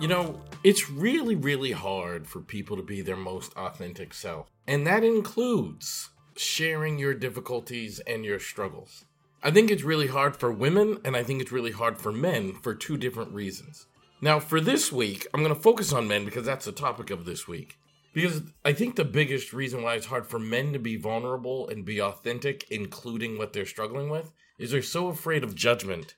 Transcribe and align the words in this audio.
You 0.00 0.08
know, 0.08 0.40
it's 0.64 0.88
really, 0.88 1.34
really 1.34 1.72
hard 1.72 2.26
for 2.26 2.40
people 2.40 2.74
to 2.78 2.82
be 2.82 3.02
their 3.02 3.16
most 3.18 3.52
authentic 3.54 4.14
self. 4.14 4.48
And 4.66 4.86
that 4.86 5.04
includes 5.04 6.08
sharing 6.38 6.98
your 6.98 7.12
difficulties 7.12 8.00
and 8.06 8.24
your 8.24 8.38
struggles. 8.38 9.04
I 9.42 9.50
think 9.50 9.70
it's 9.70 9.82
really 9.82 10.06
hard 10.06 10.38
for 10.38 10.50
women, 10.50 11.00
and 11.04 11.14
I 11.16 11.22
think 11.22 11.42
it's 11.42 11.52
really 11.52 11.72
hard 11.72 11.98
for 11.98 12.12
men 12.12 12.54
for 12.54 12.74
two 12.74 12.96
different 12.96 13.32
reasons. 13.32 13.88
Now, 14.22 14.40
for 14.40 14.58
this 14.58 14.90
week, 14.90 15.26
I'm 15.34 15.42
going 15.42 15.54
to 15.54 15.60
focus 15.60 15.92
on 15.92 16.08
men 16.08 16.24
because 16.24 16.46
that's 16.46 16.64
the 16.64 16.72
topic 16.72 17.10
of 17.10 17.26
this 17.26 17.46
week. 17.46 17.78
Because 18.14 18.40
I 18.64 18.72
think 18.72 18.96
the 18.96 19.04
biggest 19.04 19.52
reason 19.52 19.82
why 19.82 19.96
it's 19.96 20.06
hard 20.06 20.26
for 20.26 20.38
men 20.38 20.72
to 20.72 20.78
be 20.78 20.96
vulnerable 20.96 21.68
and 21.68 21.84
be 21.84 22.00
authentic, 22.00 22.66
including 22.70 23.36
what 23.36 23.52
they're 23.52 23.66
struggling 23.66 24.08
with, 24.08 24.32
is 24.58 24.70
they're 24.70 24.80
so 24.80 25.08
afraid 25.08 25.44
of 25.44 25.54
judgment 25.54 26.14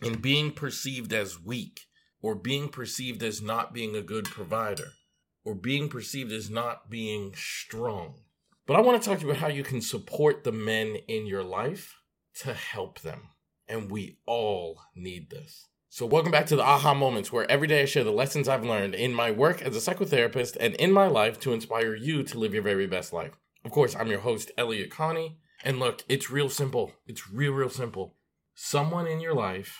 and 0.00 0.22
being 0.22 0.52
perceived 0.52 1.12
as 1.12 1.38
weak 1.38 1.82
or 2.22 2.34
being 2.34 2.68
perceived 2.68 3.22
as 3.22 3.40
not 3.40 3.72
being 3.72 3.96
a 3.96 4.02
good 4.02 4.26
provider, 4.26 4.92
or 5.44 5.54
being 5.54 5.88
perceived 5.88 6.32
as 6.32 6.50
not 6.50 6.90
being 6.90 7.32
strong. 7.34 8.14
But 8.66 8.76
I 8.76 8.80
want 8.80 9.02
to 9.02 9.08
talk 9.08 9.18
to 9.18 9.24
you 9.24 9.30
about 9.30 9.40
how 9.40 9.48
you 9.48 9.62
can 9.62 9.80
support 9.80 10.44
the 10.44 10.52
men 10.52 10.96
in 11.08 11.26
your 11.26 11.42
life 11.42 11.96
to 12.40 12.54
help 12.54 13.00
them. 13.00 13.30
And 13.66 13.90
we 13.90 14.18
all 14.26 14.80
need 14.94 15.30
this. 15.30 15.68
So, 15.88 16.06
welcome 16.06 16.30
back 16.30 16.46
to 16.46 16.56
the 16.56 16.62
Aha 16.62 16.94
Moments, 16.94 17.32
where 17.32 17.50
every 17.50 17.66
day 17.66 17.82
I 17.82 17.84
share 17.84 18.04
the 18.04 18.12
lessons 18.12 18.48
I've 18.48 18.64
learned 18.64 18.94
in 18.94 19.12
my 19.12 19.32
work 19.32 19.60
as 19.62 19.74
a 19.74 19.80
psychotherapist 19.80 20.56
and 20.60 20.74
in 20.76 20.92
my 20.92 21.08
life 21.08 21.40
to 21.40 21.52
inspire 21.52 21.96
you 21.96 22.22
to 22.22 22.38
live 22.38 22.54
your 22.54 22.62
very 22.62 22.86
best 22.86 23.12
life. 23.12 23.32
Of 23.64 23.72
course, 23.72 23.96
I'm 23.96 24.06
your 24.06 24.20
host, 24.20 24.52
Elliott 24.56 24.90
Connie. 24.90 25.38
And 25.64 25.80
look, 25.80 26.04
it's 26.08 26.30
real 26.30 26.48
simple. 26.48 26.92
It's 27.06 27.28
real, 27.30 27.52
real 27.52 27.70
simple. 27.70 28.14
Someone 28.54 29.06
in 29.06 29.20
your 29.20 29.34
life 29.34 29.78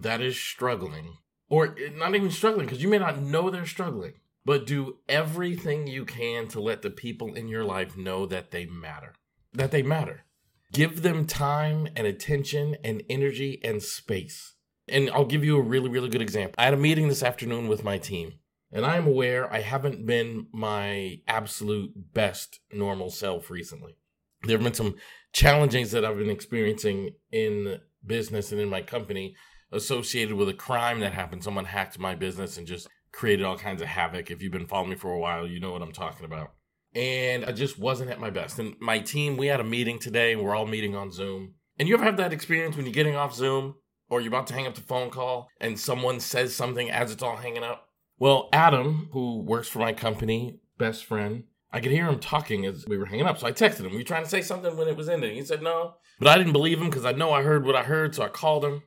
that 0.00 0.20
is 0.20 0.38
struggling 0.38 1.16
or 1.48 1.68
eh, 1.78 1.90
not 1.94 2.14
even 2.14 2.30
struggling 2.30 2.66
because 2.66 2.82
you 2.82 2.88
may 2.88 2.98
not 2.98 3.20
know 3.20 3.50
they're 3.50 3.66
struggling, 3.66 4.14
but 4.44 4.66
do 4.66 4.98
everything 5.08 5.86
you 5.86 6.04
can 6.04 6.48
to 6.48 6.60
let 6.60 6.82
the 6.82 6.90
people 6.90 7.34
in 7.34 7.48
your 7.48 7.64
life 7.64 7.96
know 7.96 8.26
that 8.26 8.50
they 8.50 8.66
matter. 8.66 9.14
That 9.52 9.70
they 9.70 9.82
matter. 9.82 10.24
Give 10.72 11.02
them 11.02 11.26
time 11.26 11.88
and 11.96 12.06
attention 12.06 12.76
and 12.84 13.02
energy 13.08 13.60
and 13.64 13.82
space. 13.82 14.54
And 14.88 15.10
I'll 15.10 15.24
give 15.24 15.44
you 15.44 15.56
a 15.56 15.62
really, 15.62 15.88
really 15.88 16.08
good 16.08 16.22
example. 16.22 16.54
I 16.58 16.64
had 16.64 16.74
a 16.74 16.78
meeting 16.78 17.08
this 17.08 17.22
afternoon 17.22 17.66
with 17.68 17.82
my 17.82 17.98
team, 17.98 18.34
and 18.72 18.84
I 18.84 18.96
am 18.96 19.06
aware 19.06 19.52
I 19.52 19.60
haven't 19.60 20.06
been 20.06 20.46
my 20.52 21.20
absolute 21.26 21.92
best 22.14 22.60
normal 22.72 23.10
self 23.10 23.50
recently. 23.50 23.96
There 24.42 24.56
have 24.56 24.64
been 24.64 24.74
some 24.74 24.96
challenges 25.32 25.90
that 25.92 26.04
I've 26.04 26.18
been 26.18 26.30
experiencing 26.30 27.10
in 27.32 27.80
business 28.04 28.52
and 28.52 28.60
in 28.60 28.68
my 28.68 28.82
company 28.82 29.34
associated 29.72 30.34
with 30.34 30.48
a 30.48 30.54
crime 30.54 31.00
that 31.00 31.12
happened. 31.12 31.44
Someone 31.44 31.64
hacked 31.64 31.98
my 31.98 32.14
business 32.14 32.56
and 32.56 32.66
just 32.66 32.88
created 33.12 33.44
all 33.44 33.58
kinds 33.58 33.82
of 33.82 33.88
havoc. 33.88 34.30
If 34.30 34.42
you've 34.42 34.52
been 34.52 34.66
following 34.66 34.90
me 34.90 34.96
for 34.96 35.12
a 35.12 35.18
while, 35.18 35.46
you 35.46 35.60
know 35.60 35.72
what 35.72 35.82
I'm 35.82 35.92
talking 35.92 36.24
about. 36.24 36.52
And 36.94 37.44
I 37.44 37.52
just 37.52 37.78
wasn't 37.78 38.10
at 38.10 38.20
my 38.20 38.30
best. 38.30 38.58
And 38.58 38.74
my 38.80 38.98
team, 38.98 39.36
we 39.36 39.48
had 39.48 39.60
a 39.60 39.64
meeting 39.64 39.98
today, 39.98 40.36
we're 40.36 40.54
all 40.54 40.66
meeting 40.66 40.94
on 40.94 41.12
Zoom. 41.12 41.54
And 41.78 41.88
you 41.88 41.94
ever 41.94 42.04
have 42.04 42.16
that 42.16 42.32
experience 42.32 42.76
when 42.76 42.86
you're 42.86 42.92
getting 42.92 43.16
off 43.16 43.34
Zoom 43.34 43.74
or 44.08 44.20
you're 44.20 44.28
about 44.32 44.46
to 44.46 44.54
hang 44.54 44.66
up 44.66 44.74
the 44.74 44.80
phone 44.80 45.10
call 45.10 45.48
and 45.60 45.78
someone 45.78 46.20
says 46.20 46.54
something 46.54 46.90
as 46.90 47.10
it's 47.12 47.22
all 47.22 47.36
hanging 47.36 47.64
up? 47.64 47.88
Well, 48.18 48.48
Adam, 48.52 49.10
who 49.12 49.42
works 49.42 49.68
for 49.68 49.80
my 49.80 49.92
company, 49.92 50.60
best 50.78 51.04
friend, 51.04 51.44
I 51.70 51.80
could 51.80 51.92
hear 51.92 52.06
him 52.06 52.18
talking 52.18 52.64
as 52.64 52.86
we 52.88 52.96
were 52.96 53.04
hanging 53.04 53.26
up. 53.26 53.38
So 53.38 53.46
I 53.46 53.52
texted 53.52 53.80
him, 53.80 53.92
Were 53.92 53.98
you 53.98 54.04
trying 54.04 54.24
to 54.24 54.30
say 54.30 54.40
something 54.40 54.74
when 54.76 54.88
it 54.88 54.96
was 54.96 55.10
ending? 55.10 55.34
He 55.34 55.42
said 55.42 55.62
no. 55.62 55.94
But 56.18 56.28
I 56.28 56.38
didn't 56.38 56.54
believe 56.54 56.80
him 56.80 56.88
because 56.88 57.04
I 57.04 57.12
know 57.12 57.32
I 57.32 57.42
heard 57.42 57.66
what 57.66 57.76
I 57.76 57.82
heard. 57.82 58.14
So 58.14 58.22
I 58.22 58.28
called 58.28 58.64
him 58.64 58.82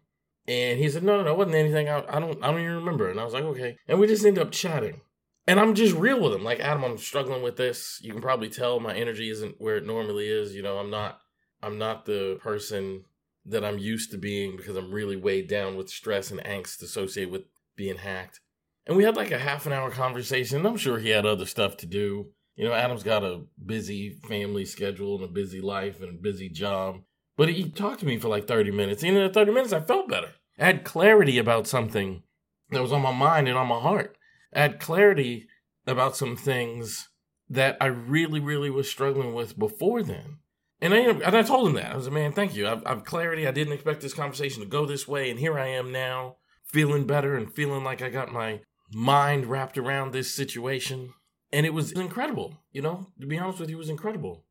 and 0.50 0.80
he 0.80 0.90
said, 0.90 1.04
no, 1.04 1.16
no, 1.16 1.24
no, 1.26 1.32
it 1.34 1.38
wasn't 1.38 1.58
anything. 1.58 1.90
I, 1.90 2.04
I 2.10 2.20
don't, 2.20 2.44
I 2.44 2.48
don't 2.48 2.60
even 2.60 2.78
remember. 2.78 3.12
And 3.12 3.20
I 3.20 3.24
was 3.24 3.36
like, 3.36 3.44
okay. 3.44 3.78
And 3.88 4.00
we 4.00 4.08
just 4.08 4.26
ended 4.26 4.42
up 4.42 4.52
chatting. 4.52 5.02
And 5.46 5.60
I'm 5.60 5.76
just 5.76 5.96
real 5.96 6.20
with 6.20 6.34
him. 6.34 6.44
Like, 6.44 6.60
Adam, 6.60 6.84
I'm 6.84 6.98
struggling 6.98 7.44
with 7.44 7.56
this. 7.56 8.00
You 8.02 8.12
can 8.14 8.22
probably 8.22 8.50
tell 8.50 8.80
my 8.80 8.96
energy 8.96 9.30
isn't 9.30 9.62
where 9.62 9.78
it 9.78 9.86
normally 9.86 10.28
is. 10.28 10.56
You 10.56 10.64
know, 10.64 10.80
I'm 10.80 10.90
not, 10.90 11.20
I'm 11.62 11.78
not 11.78 12.06
the 12.06 12.40
person 12.42 13.06
that 13.46 13.64
I'm 13.64 13.78
used 13.78 14.10
to 14.10 14.18
being 14.18 14.58
because 14.58 14.76
I'm 14.76 14.92
really 14.92 15.16
weighed 15.16 15.48
down 15.48 15.78
with 15.78 15.88
stress 15.88 16.32
and 16.32 16.40
angst 16.40 16.82
associated 16.82 17.32
with 17.32 17.44
being 17.76 17.98
hacked. 17.98 18.40
And 18.88 18.98
we 18.98 19.04
had 19.04 19.16
like 19.16 19.32
a 19.32 19.38
half 19.38 19.68
an 19.68 19.74
hour 19.74 19.92
conversation. 19.92 20.66
I'm 20.66 20.78
sure 20.78 20.98
he 20.98 21.10
had 21.10 21.28
other 21.28 21.46
stuff 21.46 21.78
to 21.78 21.86
do. 21.86 22.30
You 22.56 22.66
know, 22.66 22.74
Adam's 22.74 23.04
got 23.04 23.24
a 23.24 23.44
busy 23.64 24.10
family 24.28 24.66
schedule 24.66 25.16
and 25.16 25.26
a 25.26 25.28
busy 25.32 25.62
life 25.62 26.02
and 26.02 26.10
a 26.10 26.22
busy 26.22 26.50
job. 26.50 27.02
But 27.38 27.50
he 27.50 27.70
talked 27.70 28.00
to 28.00 28.08
me 28.08 28.18
for 28.18 28.30
like 28.30 28.48
30 28.48 28.72
minutes. 28.72 29.04
And 29.04 29.16
in 29.16 29.28
the 29.28 29.32
30 29.32 29.52
minutes, 29.52 29.74
I 29.74 29.82
felt 29.82 30.10
better. 30.10 30.32
Had 30.60 30.84
clarity 30.84 31.38
about 31.38 31.68
something 31.68 32.24
that 32.70 32.82
was 32.82 32.92
on 32.92 33.02
my 33.02 33.14
mind 33.14 33.48
and 33.48 33.58
on 33.58 33.68
my 33.68 33.80
heart. 33.80 34.18
Had 34.54 34.80
clarity 34.80 35.48
about 35.88 36.18
some 36.18 36.36
things 36.36 37.08
that 37.50 37.78
I 37.80 37.86
really, 37.86 38.40
really 38.40 38.70
was 38.70 38.90
struggling 38.90 39.34
with 39.34 39.58
before 39.58 40.04
then. 40.04 40.40
And 40.82 40.94
I, 40.94 40.98
and 40.98 41.24
I 41.24 41.42
told 41.42 41.68
him 41.68 41.76
that. 41.76 41.92
I 41.92 41.96
was 41.96 42.06
like, 42.06 42.14
man, 42.14 42.34
thank 42.34 42.56
you. 42.56 42.68
I've, 42.68 42.84
I've 42.86 43.04
clarity. 43.04 43.48
I 43.48 43.52
didn't 43.52 43.74
expect 43.74 44.02
this 44.02 44.14
conversation 44.14 44.62
to 44.62 44.68
go 44.68 44.86
this 44.86 45.08
way. 45.08 45.30
And 45.30 45.40
here 45.40 45.58
I 45.58 45.68
am 45.68 45.92
now, 45.92 46.38
feeling 46.66 47.08
better 47.08 47.36
and 47.36 47.54
feeling 47.54 47.84
like 47.84 48.02
I 48.02 48.10
got 48.10 48.32
my 48.32 48.62
mind 48.94 49.46
wrapped 49.46 49.78
around 49.78 50.12
this 50.12 50.34
situation. 50.34 51.14
And 51.52 51.66
it 51.66 51.74
was 51.74 51.92
incredible. 51.92 52.58
You 52.72 52.82
know, 52.82 53.08
to 53.20 53.28
be 53.28 53.40
honest 53.40 53.60
with 53.60 53.70
you, 53.70 53.78
it 53.78 53.80
was 53.80 53.90
incredible. 53.90 54.46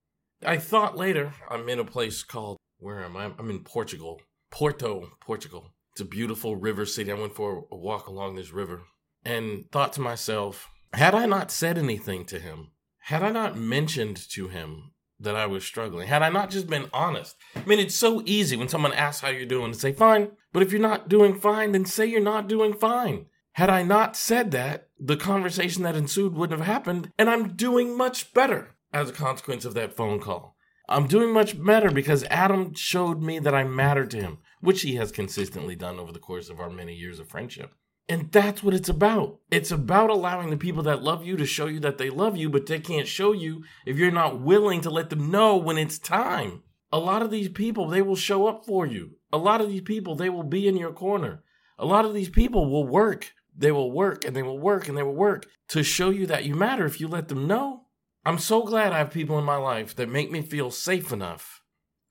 I 0.44 0.56
thought 0.56 0.97
later, 0.97 1.34
I'm 1.50 1.68
in 1.68 1.78
a 1.78 1.84
place 1.84 2.22
called, 2.22 2.56
where 2.78 3.02
am 3.02 3.16
I? 3.16 3.32
I'm 3.38 3.50
in 3.50 3.60
Portugal, 3.60 4.20
Porto, 4.50 5.10
Portugal. 5.20 5.74
It's 5.98 6.04
a 6.04 6.09
beautiful 6.09 6.54
river 6.54 6.86
city. 6.86 7.10
I 7.10 7.14
went 7.16 7.34
for 7.34 7.64
a 7.72 7.76
walk 7.76 8.06
along 8.06 8.36
this 8.36 8.53
river 8.53 8.82
and 9.25 9.64
thought 9.72 9.92
to 9.94 10.00
myself, 10.00 10.70
had 10.92 11.12
I 11.12 11.26
not 11.26 11.50
said 11.50 11.76
anything 11.76 12.25
to 12.26 12.38
him, 12.38 12.69
had 12.98 13.25
I 13.25 13.32
not 13.32 13.59
mentioned 13.59 14.16
to 14.31 14.47
him 14.47 14.92
that 15.19 15.34
I 15.34 15.47
was 15.47 15.64
struggling, 15.64 16.06
had 16.06 16.22
I 16.22 16.28
not 16.28 16.50
just 16.50 16.69
been 16.69 16.88
honest. 16.92 17.34
I 17.56 17.64
mean, 17.64 17.81
it's 17.81 17.97
so 17.97 18.22
easy 18.25 18.54
when 18.54 18.69
someone 18.69 18.92
asks 18.92 19.22
how 19.22 19.31
you're 19.31 19.44
doing 19.44 19.72
to 19.72 19.78
say, 19.78 19.91
fine, 19.91 20.31
but 20.53 20.62
if 20.62 20.70
you're 20.70 20.81
not 20.81 21.09
doing 21.09 21.34
fine, 21.34 21.72
then 21.72 21.84
say 21.84 22.06
you're 22.06 22.20
not 22.20 22.47
doing 22.47 22.75
fine. 22.75 23.26
Had 23.54 23.69
I 23.69 23.82
not 23.82 24.16
said 24.16 24.53
that, 24.53 24.91
the 25.00 25.16
conversation 25.16 25.82
that 25.82 25.97
ensued 25.97 26.34
wouldn't 26.34 26.60
have 26.60 26.69
happened, 26.69 27.10
and 27.19 27.28
I'm 27.28 27.56
doing 27.56 27.97
much 27.97 28.32
better 28.32 28.76
as 28.92 29.10
a 29.10 29.12
consequence 29.12 29.65
of 29.65 29.75
that 29.75 29.97
phone 29.97 30.20
call. 30.20 30.54
I'm 30.88 31.09
doing 31.09 31.32
much 31.32 31.60
better 31.60 31.91
because 31.91 32.22
Adam 32.30 32.72
showed 32.75 33.20
me 33.20 33.41
that 33.41 33.53
I 33.53 33.65
matter 33.65 34.06
to 34.06 34.16
him 34.16 34.38
which 34.60 34.82
he 34.82 34.96
has 34.96 35.12
consistently 35.12 35.76
done 35.76 35.98
over 35.98 36.12
the 36.12 36.19
course 36.19 36.48
of 36.48 36.60
our 36.60 36.70
many 36.70 36.94
years 36.94 37.19
of 37.19 37.28
friendship. 37.28 37.74
And 38.08 38.32
that's 38.32 38.62
what 38.62 38.72
it's 38.72 38.88
about. 38.88 39.38
It's 39.50 39.70
about 39.70 40.08
allowing 40.08 40.48
the 40.48 40.56
people 40.56 40.82
that 40.84 41.02
love 41.02 41.26
you 41.26 41.36
to 41.36 41.44
show 41.44 41.66
you 41.66 41.78
that 41.80 41.98
they 41.98 42.08
love 42.08 42.36
you, 42.36 42.48
but 42.48 42.66
they 42.66 42.78
can't 42.78 43.06
show 43.06 43.32
you 43.32 43.64
if 43.84 43.98
you're 43.98 44.10
not 44.10 44.41
willing 44.41 44.80
to 44.80 44.91
let 44.91 45.10
them 45.10 45.30
know 45.30 45.56
when 45.56 45.76
it's 45.76 45.98
time. 45.98 46.62
A 46.91 46.98
lot 46.98 47.20
of 47.20 47.30
these 47.30 47.50
people, 47.50 47.86
they 47.86 48.00
will 48.00 48.16
show 48.16 48.47
up 48.47 48.64
for 48.64 48.86
you. 48.86 49.16
A 49.30 49.36
lot 49.36 49.60
of 49.60 49.68
these 49.68 49.82
people, 49.82 50.14
they 50.14 50.30
will 50.30 50.42
be 50.42 50.66
in 50.66 50.76
your 50.76 50.92
corner. 50.92 51.42
A 51.78 51.84
lot 51.84 52.06
of 52.06 52.14
these 52.14 52.30
people 52.30 52.70
will 52.70 52.86
work. 52.86 53.34
They 53.54 53.72
will 53.72 53.92
work 53.92 54.24
and 54.24 54.34
they 54.34 54.42
will 54.42 54.58
work 54.58 54.88
and 54.88 54.97
they 54.97 55.02
will 55.02 55.14
work 55.14 55.47
to 55.68 55.82
show 55.82 56.08
you 56.08 56.26
that 56.26 56.44
you 56.44 56.54
matter 56.54 56.86
if 56.86 57.00
you 57.00 57.08
let 57.08 57.28
them 57.28 57.47
know. 57.47 57.82
I'm 58.24 58.38
so 58.38 58.62
glad 58.62 58.92
I 58.92 58.98
have 58.98 59.10
people 59.10 59.38
in 59.38 59.44
my 59.44 59.56
life 59.56 59.94
that 59.97 60.08
make 60.08 60.30
me 60.30 60.41
feel 60.41 60.70
safe 60.70 61.12
enough 61.12 61.62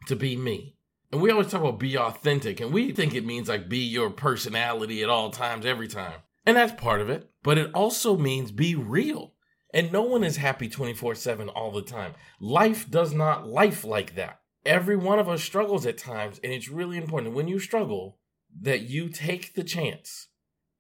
to 0.08 0.16
be 0.16 0.36
me. 0.36 0.77
And 1.12 1.22
we 1.22 1.32
always 1.32 1.48
talk 1.48 1.62
about 1.62 1.80
be 1.80 1.98
authentic, 1.98 2.60
and 2.60 2.74
we 2.74 2.92
think 2.92 3.14
it 3.14 3.26
means 3.26 3.48
like 3.48 3.70
be 3.70 3.80
your 3.80 4.10
personality 4.10 5.04
at 5.04 5.10
all 5.10 5.30
times, 5.30 5.66
every 5.66 5.88
time. 5.88 6.22
And 6.46 6.58
that's 6.58 6.80
part 6.82 7.02
of 7.02 7.10
it. 7.10 7.30
But 7.44 7.58
it 7.58 7.72
also 7.74 8.18
means 8.18 8.52
be 8.52 8.76
real. 8.76 9.34
And 9.74 9.92
no 9.92 10.02
one 10.02 10.24
is 10.24 10.38
happy 10.38 10.70
24 10.70 11.16
7 11.16 11.50
all 11.50 11.72
the 11.72 11.82
time. 11.82 12.14
Life 12.40 12.90
does 12.90 13.14
not 13.14 13.48
life 13.48 13.84
like 13.84 14.16
that. 14.16 14.42
Every 14.66 14.98
one 14.98 15.20
of 15.20 15.30
us 15.30 15.44
struggles 15.44 15.86
at 15.86 15.98
times, 15.98 16.40
and 16.44 16.52
it's 16.52 16.70
really 16.70 16.98
important 16.98 17.36
when 17.36 17.48
you 17.48 17.60
struggle 17.60 18.20
that 18.62 18.82
you 18.82 19.10
take 19.10 19.54
the 19.54 19.64
chance 19.64 20.28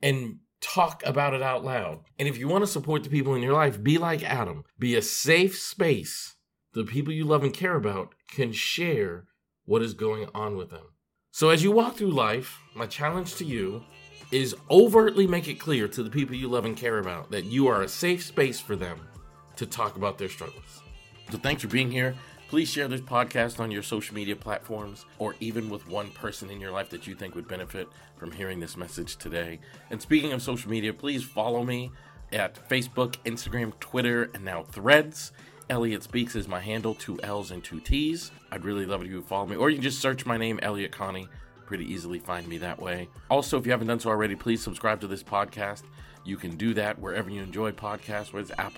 and 0.01 0.39
talk 0.59 1.03
about 1.06 1.33
it 1.33 1.41
out 1.41 1.63
loud. 1.63 2.00
And 2.18 2.27
if 2.27 2.38
you 2.38 2.47
want 2.47 2.63
to 2.63 2.68
support 2.68 3.03
the 3.03 3.09
people 3.09 3.35
in 3.35 3.44
your 3.44 3.53
life, 3.53 3.81
be 3.81 3.97
like 3.97 4.23
Adam. 4.23 4.63
Be 4.77 4.95
a 4.95 5.01
safe 5.01 5.57
space 5.57 6.35
the 6.73 6.83
people 6.83 7.12
you 7.12 7.25
love 7.25 7.44
and 7.44 7.53
care 7.53 7.75
about 7.75 8.13
can 8.30 8.51
share 8.51 9.25
what 9.68 9.84
is 9.84 9.94
going 9.94 10.28
on 10.34 10.58
with 10.58 10.72
them. 10.72 10.86
So, 11.31 11.50
as 11.50 11.64
you 11.64 11.72
walk 11.72 11.96
through 11.96 12.12
life, 12.12 12.60
my 12.74 12.88
challenge 12.88 13.36
to 13.36 13.46
you 13.46 13.84
is 14.31 14.56
overtly 14.72 15.28
make 15.28 15.48
it 15.48 15.60
clear 15.60 15.88
to 15.88 16.02
the 16.02 16.10
people 16.10 16.36
you 16.36 16.48
love 16.48 16.66
and 16.66 16.75
care 16.75 16.98
about 16.98 17.30
that 17.30 17.46
you 17.46 17.68
are 17.68 17.84
a 17.84 17.88
safe 17.88 18.24
space 18.24 18.60
for 18.60 18.75
them 18.75 19.00
to 19.56 19.66
talk 19.66 19.96
about 19.96 20.18
their 20.18 20.30
struggles. 20.30 20.81
So, 21.31 21.38
thanks 21.38 21.62
for 21.62 21.68
being 21.68 21.92
here. 21.92 22.16
Please 22.48 22.69
share 22.69 22.88
this 22.88 23.02
podcast 23.02 23.60
on 23.60 23.72
your 23.72 23.84
social 23.84 24.16
media 24.16 24.38
platforms 24.38 25.06
or 25.19 25.36
even 25.42 25.69
with 25.69 25.86
one 25.90 26.10
person 26.12 26.50
in 26.50 26.62
your 26.62 26.72
life 26.72 26.90
that 26.92 27.06
you 27.06 27.14
think 27.14 27.36
would 27.36 27.48
benefit 27.48 27.90
from 28.16 28.31
hearing 28.31 28.62
this 28.62 28.78
message 28.78 29.18
today. 29.18 29.60
And 29.92 30.02
speaking 30.02 30.31
of 30.31 30.42
social 30.42 30.72
media, 30.72 30.94
please 30.94 31.25
follow 31.25 31.66
me 31.66 31.92
at 32.31 32.69
Facebook, 32.69 33.18
Instagram, 33.25 33.78
Twitter, 33.81 34.31
and 34.34 34.46
now 34.46 34.64
Threads. 34.64 35.34
Elliott 35.69 36.02
Speaks 36.04 36.36
is 36.36 36.48
my 36.48 36.62
handle, 36.62 36.96
two 36.96 37.19
L's 37.22 37.52
and 37.52 37.64
two 37.64 37.81
T's. 37.81 38.31
I'd 38.52 38.64
really 38.64 38.86
love 38.86 39.02
it 39.02 39.06
if 39.06 39.12
you 39.12 39.18
would 39.18 39.25
follow 39.25 39.46
me, 39.46 39.58
or 39.58 39.69
you 39.69 39.75
can 39.75 39.84
just 39.84 40.00
search 40.00 40.25
my 40.25 40.38
name, 40.38 40.60
Elliott 40.62 40.94
Connie, 40.94 41.28
pretty 41.66 41.86
easily 41.92 42.19
find 42.19 42.48
me 42.48 42.58
that 42.60 42.81
way. 42.81 43.10
Also, 43.30 43.58
if 43.58 43.66
you 43.66 43.72
haven't 43.72 43.88
done 43.88 44.00
so 44.00 44.10
already, 44.10 44.36
please 44.36 44.64
subscribe 44.64 45.02
to 45.02 45.08
this 45.08 45.24
podcast. 45.24 45.84
You 46.24 46.38
can 46.38 46.56
do 46.56 46.74
that 46.75 47.00
wherever 47.00 47.30
you 47.30 47.42
enjoy 47.42 47.72
podcasts, 47.72 48.31
whether 48.31 48.40
it's 48.50 48.52
Apple 48.60 48.75